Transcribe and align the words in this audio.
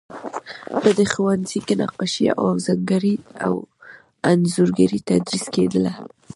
په 0.81 0.89
دې 0.97 1.05
ښوونځي 1.13 1.59
کې 1.67 1.73
نقاشي 1.81 2.25
او 3.45 3.53
انځورګري 4.29 4.99
تدریس 5.07 5.45
کیدله. 5.53 5.93